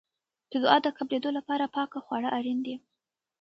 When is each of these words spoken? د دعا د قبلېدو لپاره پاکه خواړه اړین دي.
د 0.51 0.53
دعا 0.63 0.77
د 0.83 0.87
قبلېدو 0.97 1.29
لپاره 1.37 1.65
پاکه 1.75 1.99
خواړه 2.05 2.29
اړین 2.37 2.59
دي. 2.65 2.75